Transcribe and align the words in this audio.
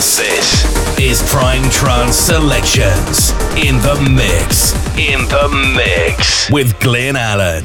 This, 0.00 0.64
is 0.98 1.22
Prime 1.30 1.68
Trance 1.68 2.16
Selections 2.16 3.32
in 3.54 3.76
the 3.82 4.00
mix. 4.10 4.72
In 4.96 5.28
the 5.28 5.74
mix 5.76 6.50
with 6.50 6.80
Glynn 6.80 7.16
Alan. 7.16 7.64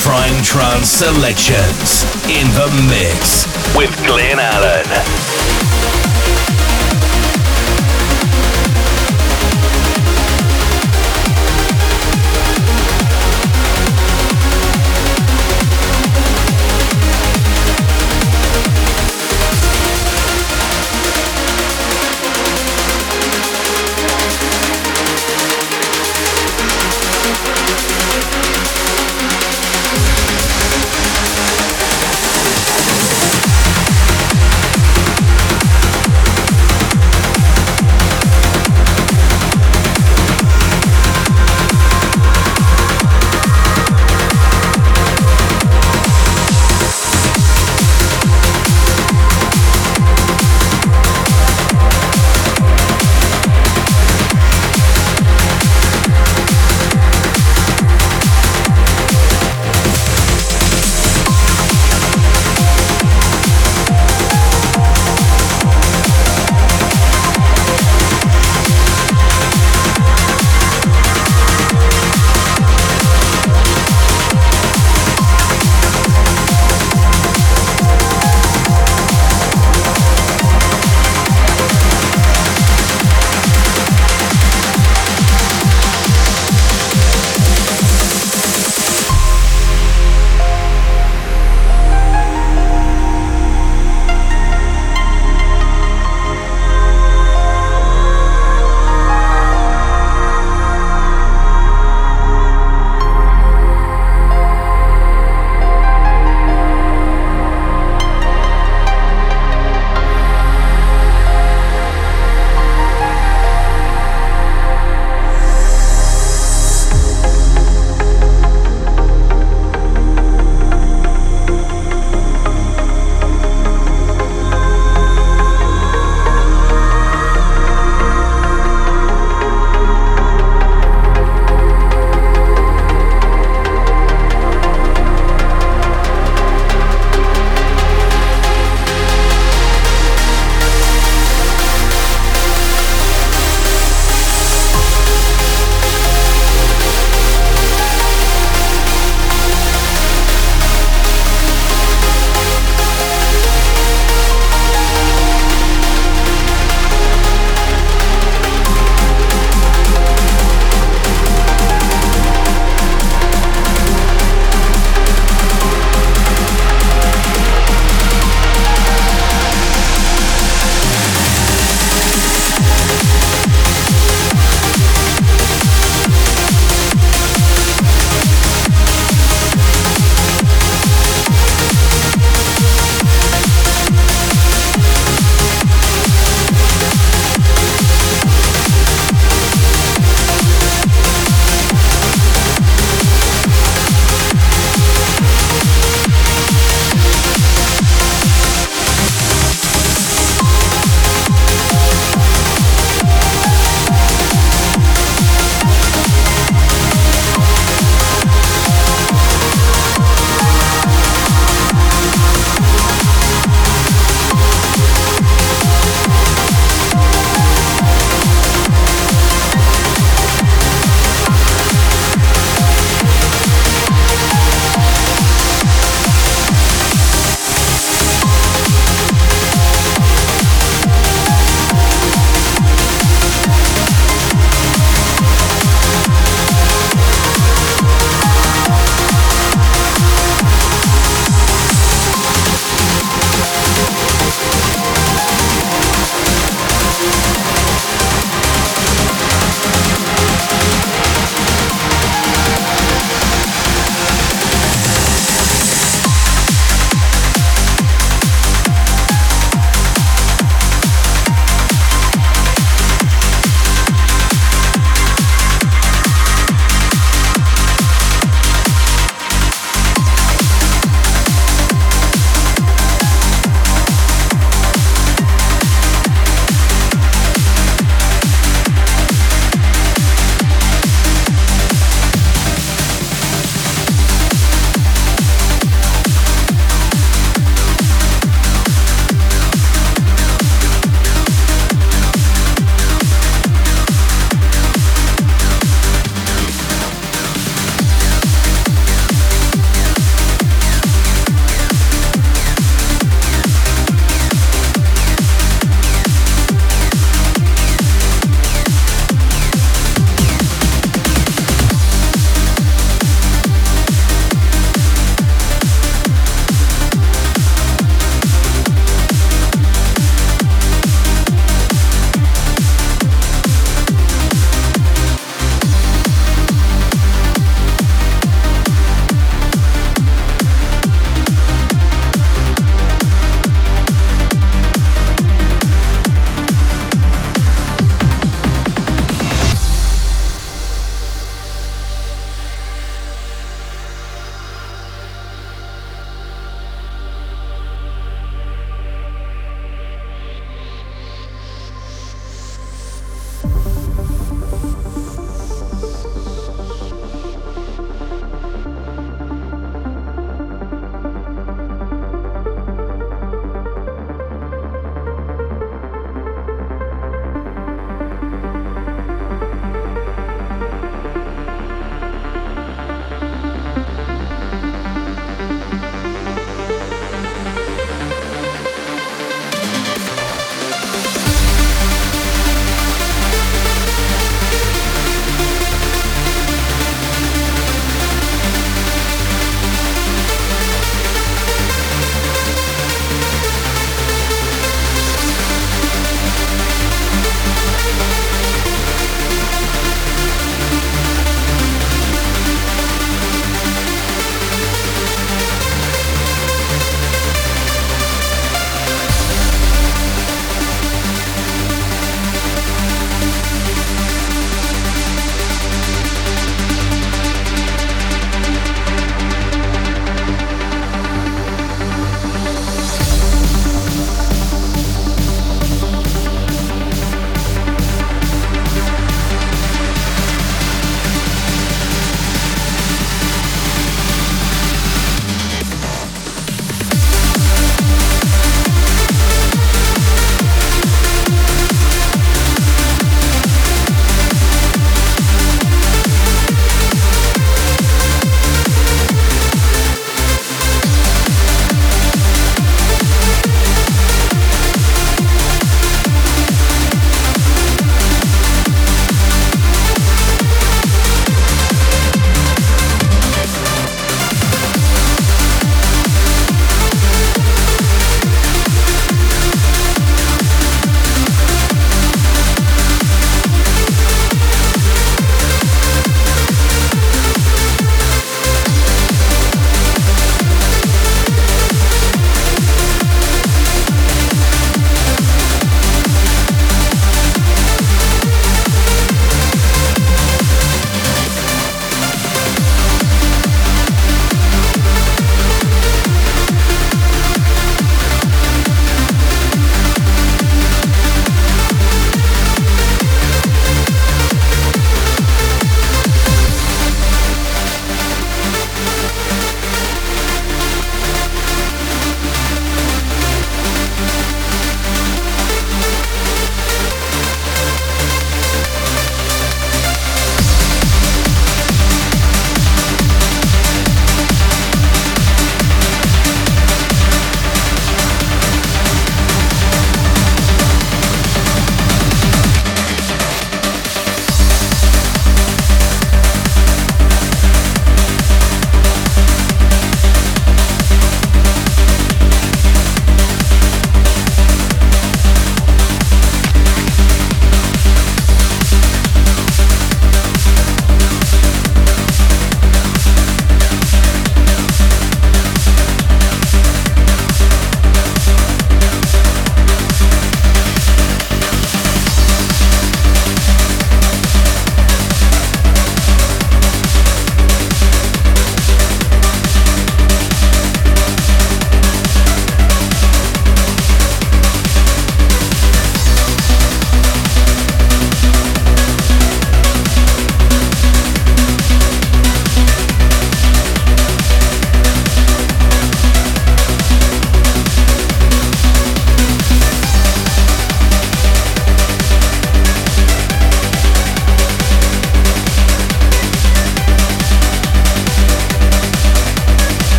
Prime 0.00 0.42
Trance 0.42 0.88
Selections 0.88 2.04
in 2.30 2.46
the 2.54 2.68
mix 2.88 3.46
with 3.76 3.94
Glynn 4.06 4.38
Alan. 4.38 5.67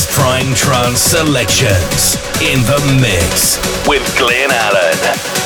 Is 0.00 0.06
Prime 0.06 0.54
Trance 0.54 0.98
Selections 0.98 2.14
in 2.40 2.62
the 2.62 2.98
mix 3.02 3.58
with 3.86 4.16
Glynn 4.16 4.50
Alan. 4.50 5.39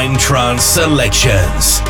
Prime 0.00 0.16
Trance 0.16 0.64
Selections. 0.64 1.89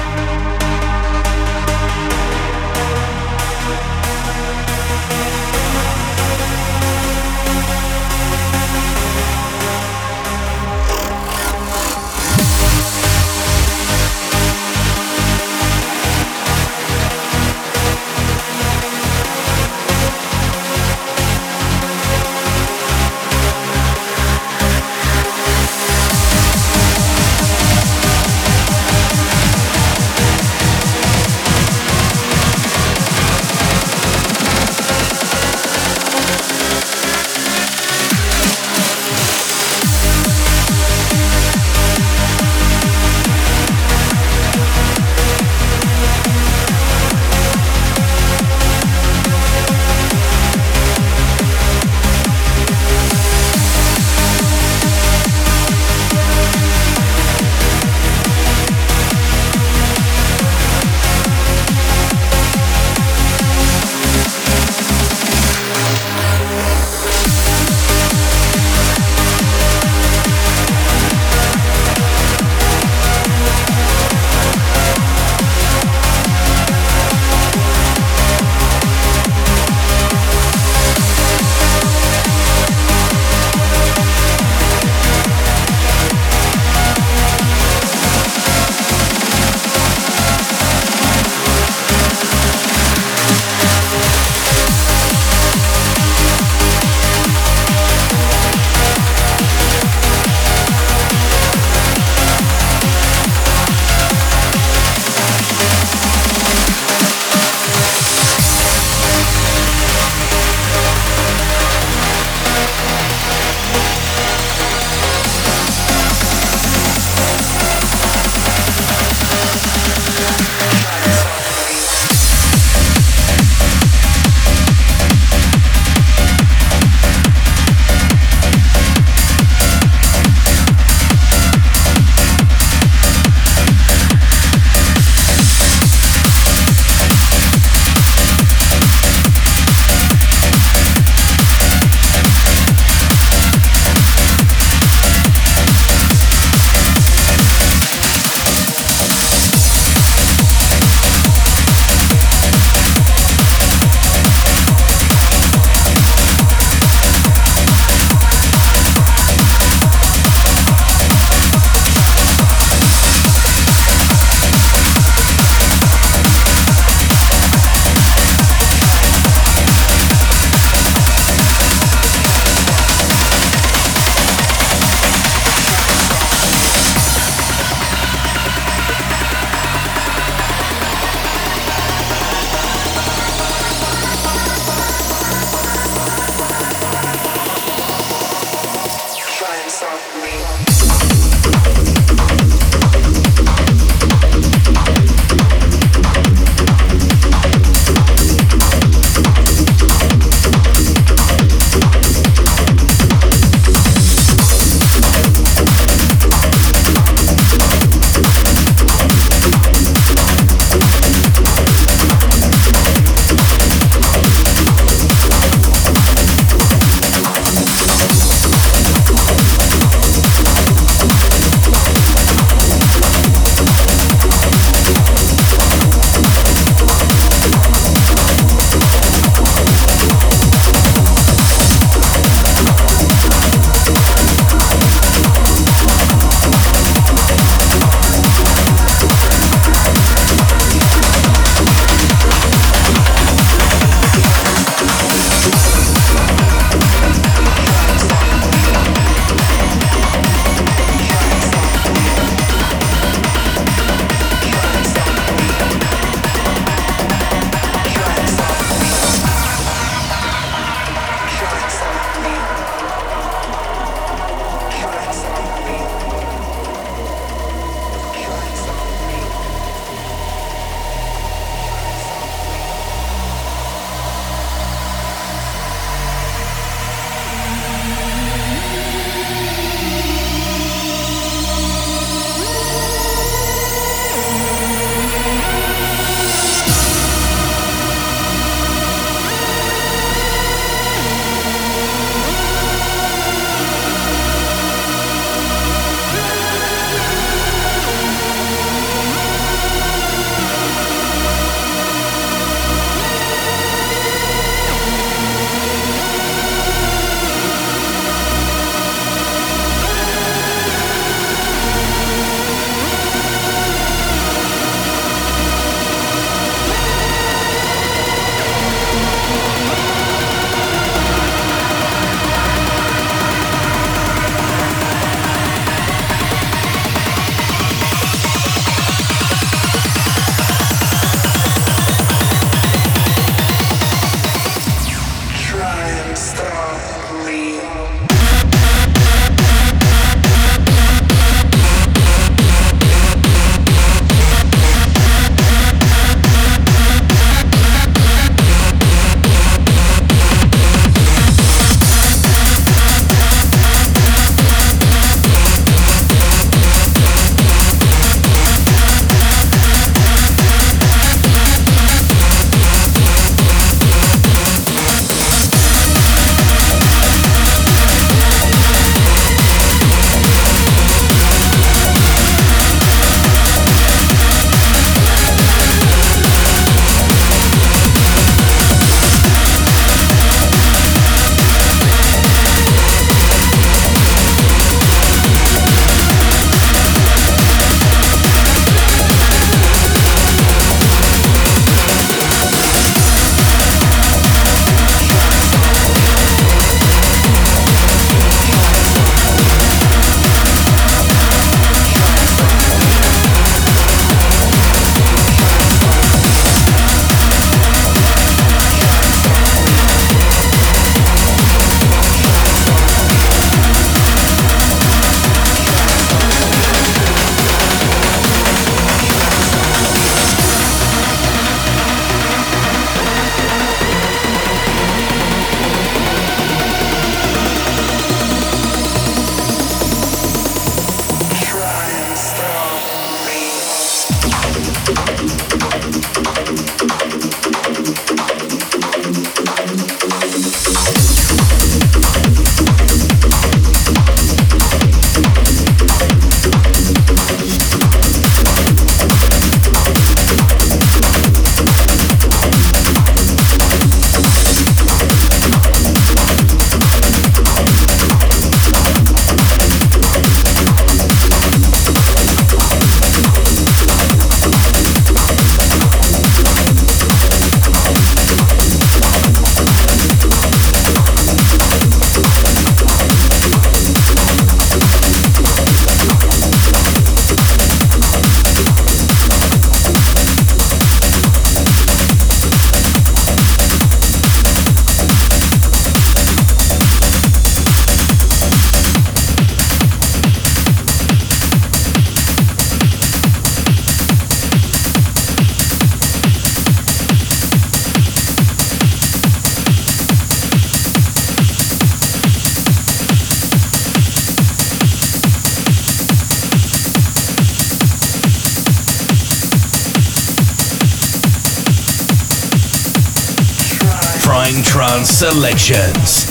Selections. 515.21 516.30